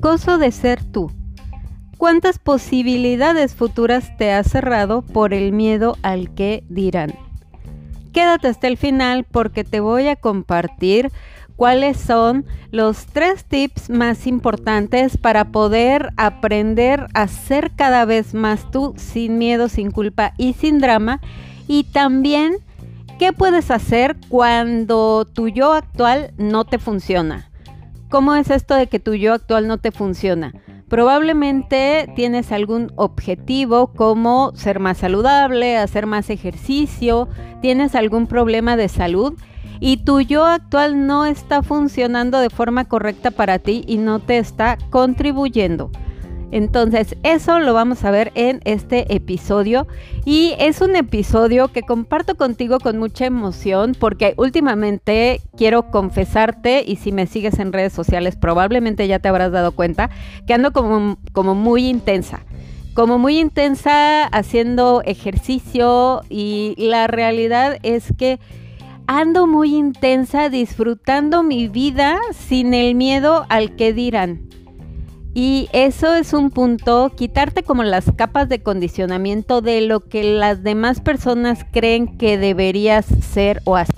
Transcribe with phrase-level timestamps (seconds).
[0.00, 1.12] Gozo de ser tú.
[1.98, 7.12] ¿Cuántas posibilidades futuras te has cerrado por el miedo al que dirán?
[8.12, 11.12] Quédate hasta el final porque te voy a compartir
[11.56, 18.70] cuáles son los tres tips más importantes para poder aprender a ser cada vez más
[18.70, 21.20] tú sin miedo, sin culpa y sin drama.
[21.68, 22.56] Y también
[23.20, 27.50] qué puedes hacer cuando tu yo actual no te funciona.
[28.08, 30.54] ¿Cómo es esto de que tu yo actual no te funciona?
[30.88, 37.28] Probablemente tienes algún objetivo como ser más saludable, hacer más ejercicio,
[37.60, 39.34] tienes algún problema de salud
[39.80, 44.38] y tu yo actual no está funcionando de forma correcta para ti y no te
[44.38, 45.90] está contribuyendo.
[46.52, 49.86] Entonces, eso lo vamos a ver en este episodio
[50.24, 56.96] y es un episodio que comparto contigo con mucha emoción porque últimamente quiero confesarte y
[56.96, 60.10] si me sigues en redes sociales probablemente ya te habrás dado cuenta
[60.46, 62.40] que ando como, como muy intensa
[62.94, 68.40] como muy intensa haciendo ejercicio y la realidad es que
[69.06, 74.50] ando muy intensa disfrutando mi vida sin el miedo al que dirán.
[75.32, 80.62] Y eso es un punto, quitarte como las capas de condicionamiento de lo que las
[80.64, 83.94] demás personas creen que deberías ser o hacer.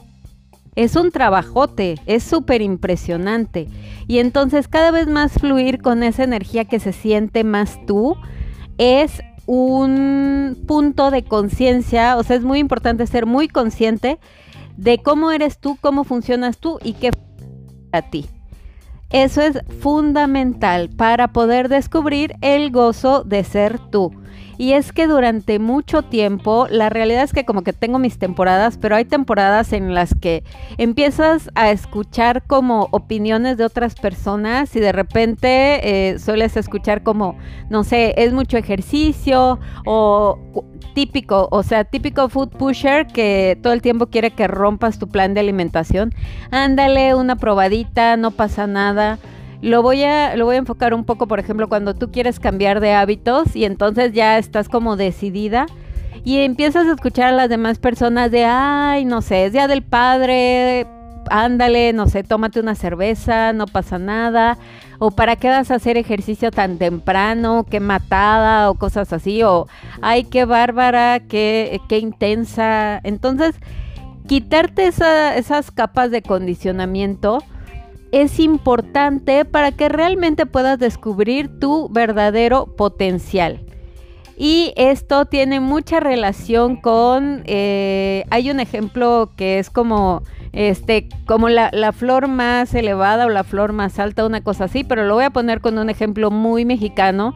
[0.74, 3.68] Es un trabajote, es súper impresionante.
[4.08, 8.16] Y entonces cada vez más fluir con esa energía que se siente más tú
[8.78, 14.18] es un punto de conciencia, o sea, es muy importante ser muy consciente
[14.76, 17.10] de cómo eres tú, cómo funcionas tú y qué
[17.92, 18.26] a ti.
[19.12, 24.21] Eso es fundamental para poder descubrir el gozo de ser tú.
[24.62, 28.78] Y es que durante mucho tiempo, la realidad es que como que tengo mis temporadas,
[28.78, 30.44] pero hay temporadas en las que
[30.78, 37.36] empiezas a escuchar como opiniones de otras personas y de repente eh, sueles escuchar como,
[37.70, 40.38] no sé, es mucho ejercicio o
[40.94, 45.34] típico, o sea, típico food pusher que todo el tiempo quiere que rompas tu plan
[45.34, 46.14] de alimentación.
[46.52, 49.18] Ándale, una probadita, no pasa nada.
[49.62, 52.80] Lo voy a lo voy a enfocar un poco, por ejemplo, cuando tú quieres cambiar
[52.80, 55.66] de hábitos y entonces ya estás como decidida
[56.24, 59.82] y empiezas a escuchar a las demás personas de, "Ay, no sé, es día del
[59.82, 60.86] padre,
[61.30, 64.58] ándale, no sé, tómate una cerveza, no pasa nada."
[65.04, 69.66] o para qué vas a hacer ejercicio tan temprano, qué matada o cosas así, o
[70.00, 73.00] ay, qué bárbara, qué, qué intensa.
[73.02, 73.56] Entonces,
[74.28, 77.42] quitarte esas capas de condicionamiento
[78.12, 83.64] es importante para que realmente puedas descubrir tu verdadero potencial.
[84.36, 91.48] Y esto tiene mucha relación con, eh, hay un ejemplo que es como este, como
[91.48, 95.14] la, la, flor más elevada o la flor más alta, una cosa así, pero lo
[95.14, 97.34] voy a poner con un ejemplo muy mexicano,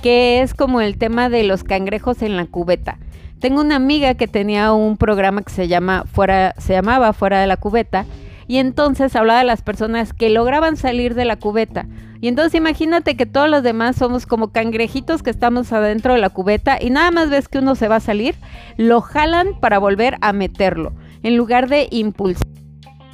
[0.00, 2.98] que es como el tema de los cangrejos en la cubeta.
[3.40, 7.46] Tengo una amiga que tenía un programa que se llama Fuera, se llamaba Fuera de
[7.46, 8.06] la Cubeta,
[8.46, 11.86] y entonces hablaba de las personas que lograban salir de la cubeta.
[12.20, 16.30] Y entonces imagínate que todos los demás somos como cangrejitos que estamos adentro de la
[16.30, 18.34] cubeta y nada más ves que uno se va a salir,
[18.76, 22.48] lo jalan para volver a meterlo en lugar de impulsar.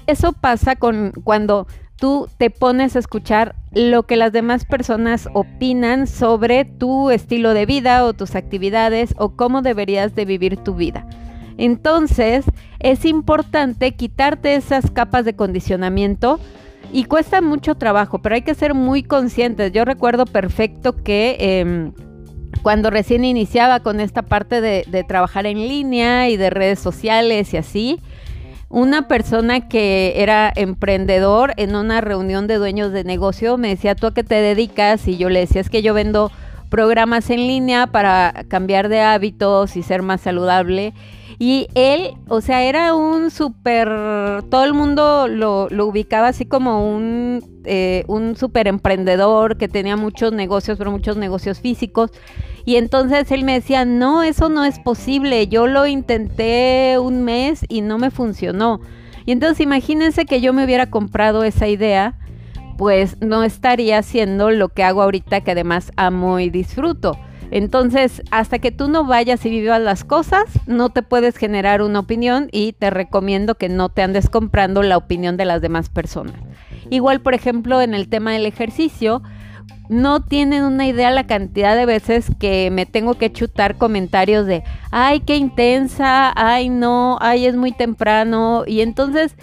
[0.06, 1.66] Eso pasa con cuando
[1.96, 7.66] tú te pones a escuchar lo que las demás personas opinan sobre tu estilo de
[7.66, 11.06] vida o tus actividades o cómo deberías de vivir tu vida.
[11.60, 12.46] Entonces,
[12.78, 16.40] es importante quitarte esas capas de condicionamiento
[16.90, 19.70] y cuesta mucho trabajo, pero hay que ser muy conscientes.
[19.72, 21.36] Yo recuerdo perfecto que...
[21.38, 21.92] Em,
[22.62, 27.56] cuando recién iniciaba con esta parte de, trabajar en línea y de redes sociales y
[27.56, 28.00] así,
[28.68, 34.08] una persona que era emprendedor en una reunión de dueños de negocio me decía, ¿tú
[34.08, 35.08] a qué te dedicas?
[35.08, 36.30] Y yo le decía, es que yo vendo
[36.68, 40.92] programas en línea para cambiar de hábitos y ser más saludable.
[41.38, 43.88] Y él, o sea, era un súper,
[44.50, 50.32] todo el mundo lo, ubicaba así como un, eh, un súper emprendedor que tenía muchos
[50.32, 52.10] negocios, pero muchos negocios físicos.
[52.64, 57.64] Y entonces él me decía, no, eso no es posible, yo lo intenté un mes
[57.68, 58.80] y no me funcionó.
[59.24, 62.18] Y entonces imagínense que yo me hubiera comprado esa idea,
[62.76, 67.16] pues no estaría haciendo lo que hago ahorita, que además amo y disfruto.
[67.50, 72.00] Entonces, hasta que tú no vayas y vivas las cosas, no te puedes generar una
[72.00, 76.36] opinión y te recomiendo que no te andes comprando la opinión de las demás personas.
[76.90, 79.22] Igual, por ejemplo, en el tema del ejercicio,
[79.88, 84.62] no tienen una idea la cantidad de veces que me tengo que chutar comentarios de,
[84.92, 88.64] ay, qué intensa, ay, no, ay, es muy temprano.
[88.66, 89.36] Y entonces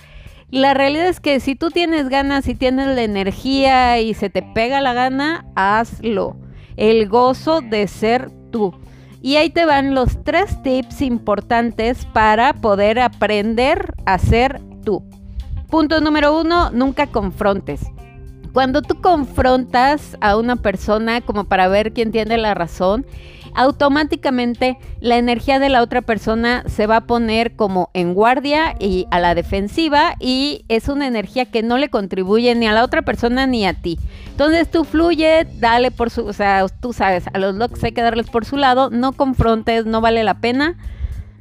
[0.50, 4.42] La realidad es que si tú tienes ganas y tienes la energía y se te
[4.44, 6.38] pega la gana, hazlo.
[6.77, 8.74] El gozo de ser tú.
[9.21, 15.03] Y ahí te van los tres tips importantes para poder aprender a ser tú.
[15.69, 17.81] Punto número uno, nunca confrontes.
[18.53, 23.06] Cuando tú confrontas a una persona como para ver quién tiene la razón,
[23.57, 29.07] automáticamente la energía de la otra persona se va a poner como en guardia y
[29.09, 33.01] a la defensiva y es una energía que no le contribuye ni a la otra
[33.01, 34.00] persona ni a ti.
[34.30, 38.04] Entonces tú fluye, dale por su, o sea, tú sabes, a los locos hay que
[38.04, 40.77] darles por su lado, no confrontes, no vale la pena.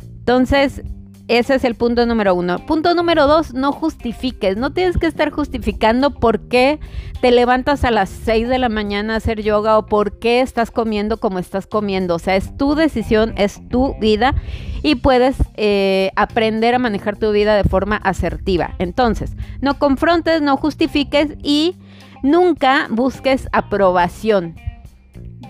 [0.01, 0.83] Entonces,
[1.29, 2.65] ese es el punto número uno.
[2.67, 4.57] Punto número dos, no justifiques.
[4.57, 6.79] No tienes que estar justificando por qué
[7.21, 10.71] te levantas a las 6 de la mañana a hacer yoga o por qué estás
[10.71, 12.15] comiendo como estás comiendo.
[12.15, 14.35] O sea, es tu decisión, es tu vida
[14.83, 18.77] y puedes eh, aprender a manejar tu vida de forma asertiva.
[18.79, 21.75] Entonces, no confrontes, no justifiques y
[22.23, 24.55] nunca busques aprobación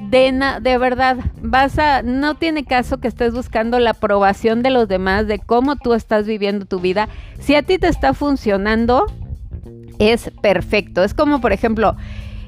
[0.09, 4.89] de, de verdad, vas a, no tiene caso que estés buscando la aprobación de los
[4.89, 7.09] demás de cómo tú estás viviendo tu vida.
[7.39, 9.07] Si a ti te está funcionando,
[9.99, 11.03] es perfecto.
[11.03, 11.97] Es como, por ejemplo,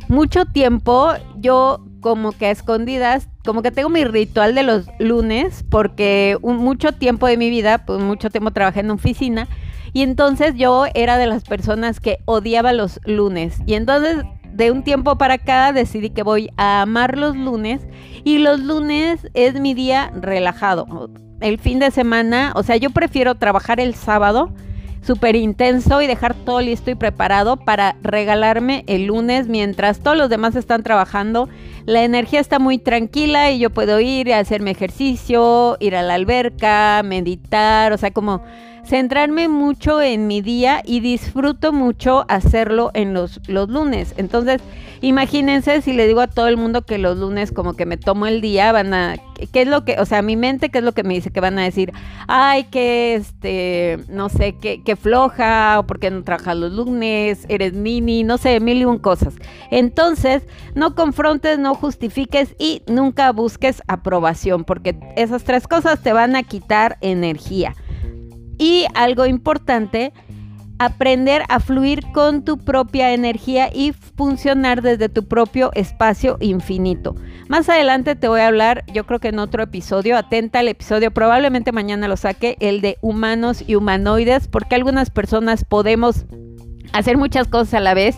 [0.08, 5.64] mucho tiempo yo como que a escondidas, como que tengo mi ritual de los lunes,
[5.68, 9.48] porque mucho tiempo de mi vida, pues mucho tiempo trabajé en oficina,
[9.92, 13.58] y entonces yo era de las personas que odiaba los lunes.
[13.66, 14.24] Y entonces
[14.58, 17.80] de un tiempo para acá decidí que voy a amar los lunes
[18.24, 21.08] y los lunes es mi día relajado.
[21.40, 24.52] El fin de semana, o sea, yo prefiero trabajar el sábado
[25.00, 30.28] súper intenso y dejar todo listo y preparado para regalarme el lunes mientras todos los
[30.28, 31.48] demás están trabajando.
[31.86, 36.14] La energía está muy tranquila y yo puedo ir a hacerme ejercicio, ir a la
[36.14, 38.42] alberca, meditar, o sea, como
[38.88, 44.14] centrarme mucho en mi día y disfruto mucho hacerlo en los, los lunes.
[44.16, 44.62] Entonces,
[45.02, 48.26] imagínense si le digo a todo el mundo que los lunes como que me tomo
[48.26, 49.16] el día, van a,
[49.52, 51.30] ¿qué es lo que, o sea, mi mente, qué es lo que me dice?
[51.30, 51.92] Que van a decir,
[52.28, 57.74] ay, que este, no sé, que, que floja, o porque no trabajas los lunes, eres
[57.74, 59.34] mini, no sé, mil y un cosas.
[59.70, 60.44] Entonces,
[60.74, 66.42] no confrontes, no justifiques y nunca busques aprobación, porque esas tres cosas te van a
[66.42, 67.74] quitar energía.
[68.58, 70.12] Y algo importante,
[70.78, 77.14] aprender a fluir con tu propia energía y funcionar desde tu propio espacio infinito.
[77.48, 81.10] Más adelante te voy a hablar, yo creo que en otro episodio, atenta al episodio,
[81.10, 86.26] probablemente mañana lo saque, el de humanos y humanoides, porque algunas personas podemos
[86.92, 88.16] hacer muchas cosas a la vez.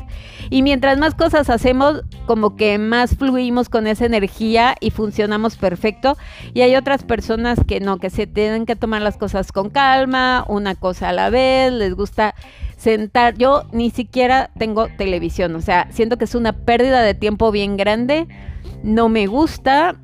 [0.51, 6.17] Y mientras más cosas hacemos, como que más fluimos con esa energía y funcionamos perfecto.
[6.53, 10.45] Y hay otras personas que no, que se tienen que tomar las cosas con calma,
[10.49, 12.35] una cosa a la vez, les gusta
[12.77, 13.39] sentar.
[13.39, 17.77] Yo ni siquiera tengo televisión, o sea, siento que es una pérdida de tiempo bien
[17.77, 18.27] grande.
[18.83, 19.97] No me gusta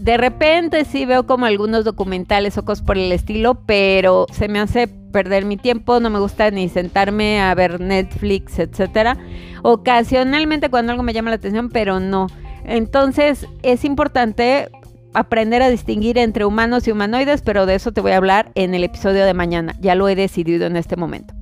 [0.00, 4.58] de repente sí veo como algunos documentales o cosas por el estilo, pero se me
[4.58, 9.16] hace perder mi tiempo, no me gusta ni sentarme a ver Netflix, etcétera.
[9.62, 12.28] Ocasionalmente cuando algo me llama la atención, pero no.
[12.64, 14.68] Entonces es importante
[15.12, 18.74] aprender a distinguir entre humanos y humanoides, pero de eso te voy a hablar en
[18.74, 19.74] el episodio de mañana.
[19.80, 21.34] Ya lo he decidido en este momento.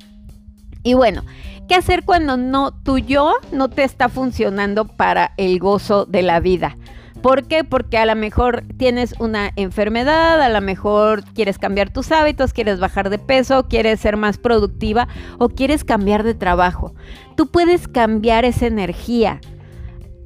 [0.83, 1.23] Y bueno,
[1.69, 6.41] ¿qué hacer cuando no tu yo no te está funcionando para el gozo de la
[6.41, 6.79] vida?
[7.23, 7.65] ¿Por qué?
[7.65, 12.79] Porque a lo mejor tienes una enfermedad, a lo mejor quieres cambiar tus hábitos, quieres
[12.79, 15.09] bajar de peso, quieres ser más productiva
[15.39, 16.95] o quieres cambiar de trabajo.
[17.37, 19.41] Tú puedes cambiar esa energía.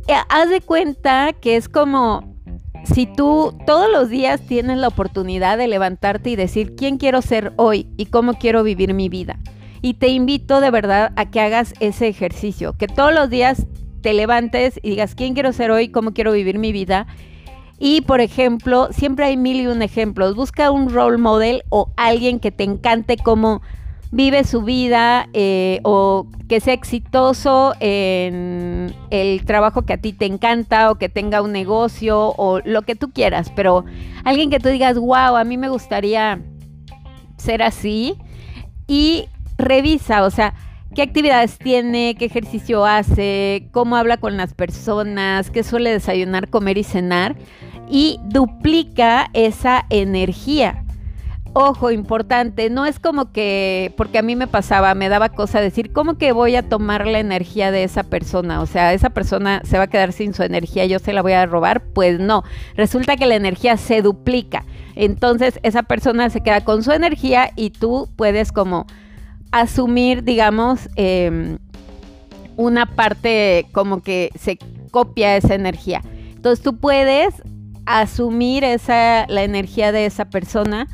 [0.06, 2.36] Eh, haz de cuenta que es como
[2.84, 7.52] si tú todos los días tienes la oportunidad de levantarte y decir quién quiero ser
[7.56, 9.38] hoy y cómo quiero vivir mi vida.
[9.80, 13.66] Y te invito de verdad a que hagas ese ejercicio, que todos los días
[14.02, 15.88] te levantes y digas, ¿quién quiero ser hoy?
[15.88, 17.06] ¿Cómo quiero vivir mi vida?
[17.78, 20.36] Y, por ejemplo, siempre hay mil y un ejemplos.
[20.36, 23.62] Busca un role model o alguien que te encante cómo
[24.12, 30.26] vive su vida eh, o que sea exitoso en el trabajo que a ti te
[30.26, 33.50] encanta o que tenga un negocio o lo que tú quieras.
[33.56, 33.84] Pero
[34.22, 36.40] alguien que tú digas, wow, a mí me gustaría
[37.36, 38.16] ser así.
[38.86, 39.26] Y
[39.58, 40.54] revisa, o sea,
[40.94, 46.78] qué actividades tiene, qué ejercicio hace, cómo habla con las personas, qué suele desayunar, comer
[46.78, 47.36] y cenar
[47.88, 50.84] y duplica esa energía.
[51.54, 55.92] Ojo, importante, no es como que, porque a mí me pasaba, me daba cosa decir,
[55.92, 58.62] ¿cómo que voy a tomar la energía de esa persona?
[58.62, 61.32] O sea, esa persona se va a quedar sin su energía, yo se la voy
[61.32, 61.82] a robar.
[61.82, 62.42] Pues no,
[62.74, 64.64] resulta que la energía se duplica.
[64.94, 68.86] Entonces esa persona se queda con su energía y tú puedes como
[69.52, 71.58] asumir, digamos, em,
[72.56, 74.58] una parte como que se
[74.90, 76.02] copia esa energía.
[76.34, 77.42] Entonces tú puedes
[77.86, 80.88] asumir esa, la energía de esa persona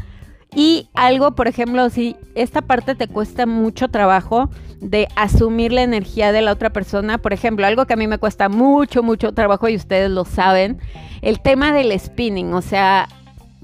[0.55, 4.50] y algo, por ejemplo, si esta parte te cuesta mucho trabajo
[4.81, 8.19] de asumir la energía de la otra persona, por ejemplo, algo que a mí me
[8.19, 10.79] cuesta mucho, mucho trabajo y ustedes lo saben,
[11.21, 13.09] el tema del spinning, o sea,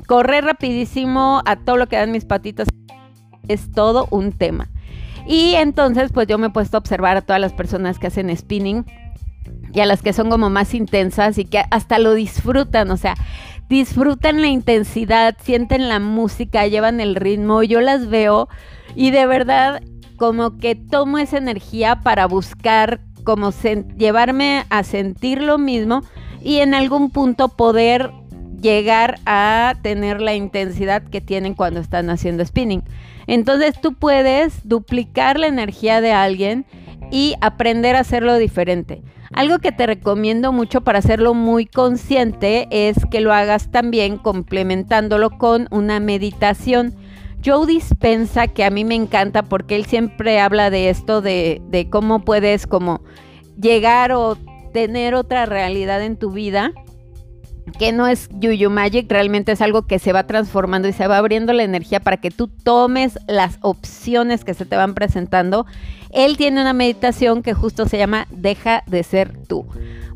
[0.06, 2.68] correr rapidísimo a todo lo que dan mis patitas
[3.48, 4.68] es todo un tema.
[5.26, 8.34] Y entonces, pues yo me he puesto a observar a todas las personas que hacen
[8.36, 8.84] spinning
[9.72, 13.14] y a las que son como más intensas y que hasta lo disfrutan, o sea,
[13.68, 18.48] disfrutan la intensidad, sienten la música, llevan el ritmo, yo las veo
[18.94, 19.82] y de verdad
[20.16, 23.50] como que tomo esa energía para buscar como
[23.96, 26.02] llevarme a sentir lo mismo
[26.40, 28.12] y en algún punto poder
[28.60, 32.82] llegar a tener la intensidad que tienen cuando están haciendo spinning.
[33.26, 36.66] Entonces tú puedes duplicar la energía de alguien
[37.10, 39.02] y aprender a hacerlo diferente.
[39.32, 45.30] Algo que te recomiendo mucho para hacerlo muy consciente es que lo hagas también complementándolo
[45.30, 46.94] con una meditación.
[47.44, 51.90] Joe Dispensa, que a mí me encanta porque él siempre habla de esto, de, de
[51.90, 53.02] cómo puedes como
[53.60, 54.36] llegar o
[54.72, 56.72] tener otra realidad en tu vida
[57.78, 61.18] que no es Yuyu Magic, realmente es algo que se va transformando y se va
[61.18, 65.66] abriendo la energía para que tú tomes las opciones que se te van presentando.
[66.10, 69.66] Él tiene una meditación que justo se llama Deja de ser tú.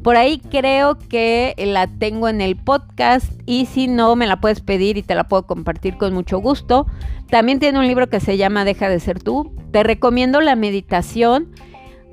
[0.03, 4.61] Por ahí creo que la tengo en el podcast y si no me la puedes
[4.61, 6.87] pedir y te la puedo compartir con mucho gusto.
[7.29, 9.53] También tiene un libro que se llama Deja de ser tú.
[9.73, 11.49] Te recomiendo la meditación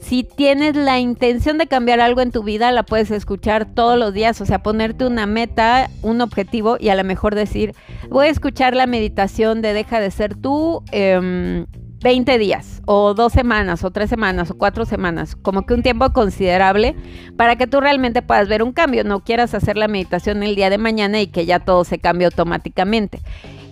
[0.06, 4.14] si tienes la intención de cambiar algo en tu vida, la puedes escuchar todos los
[4.14, 7.74] días, o sea, ponerte una meta, un objetivo y a lo mejor decir,
[8.10, 11.66] voy a escuchar la meditación de deja de ser tú 20
[12.04, 16.08] em, días o dos semanas o tres semanas o cuatro semanas, como que un tiempo
[16.14, 16.96] considerable
[17.36, 20.70] para que tú realmente puedas ver un cambio, no quieras hacer la meditación el día
[20.70, 23.22] de mañana y que ya todo se cambie automáticamente.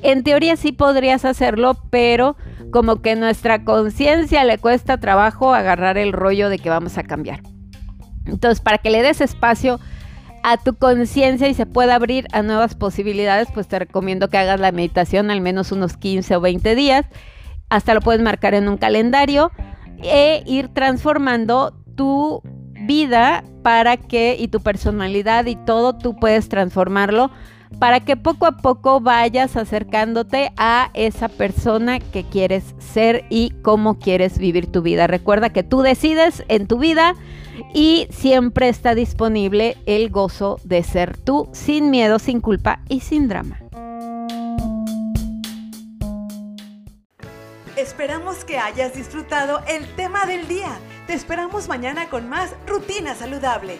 [0.03, 2.35] En teoría sí podrías hacerlo, pero
[2.71, 7.41] como que nuestra conciencia le cuesta trabajo agarrar el rollo de que vamos a cambiar.
[8.25, 9.79] Entonces, para que le des espacio
[10.43, 14.59] a tu conciencia y se pueda abrir a nuevas posibilidades, pues te recomiendo que hagas
[14.59, 17.05] la meditación al menos unos 15 o 20 días.
[17.69, 19.51] Hasta lo puedes marcar en un calendario
[20.03, 22.41] e ir transformando tu
[22.73, 27.31] vida para que y tu personalidad y todo tú puedes transformarlo
[27.79, 33.99] para que poco a poco vayas acercándote a esa persona que quieres ser y cómo
[33.99, 35.07] quieres vivir tu vida.
[35.07, 37.15] Recuerda que tú decides en tu vida
[37.73, 43.27] y siempre está disponible el gozo de ser tú sin miedo, sin culpa y sin
[43.27, 43.59] drama.
[47.75, 50.69] Esperamos que hayas disfrutado el tema del día.
[51.07, 53.79] Te esperamos mañana con más rutina saludable.